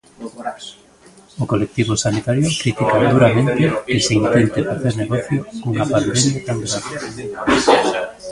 O 1.43 1.45
colectivo 1.51 1.93
sanitario 2.05 2.47
critica 2.59 3.03
duramente 3.13 3.65
que 3.85 3.97
se 4.05 4.13
intente 4.21 4.67
facer 4.69 4.93
negocio 5.01 5.39
cunha 5.61 5.85
pandemia 5.93 6.39
tan 6.47 6.57
grave. 6.65 6.91